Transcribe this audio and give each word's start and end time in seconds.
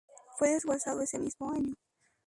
Fue 0.39 0.49
desguazado 0.49 1.01
ese 1.03 1.19
mismo 1.19 1.51
año. 1.51 1.75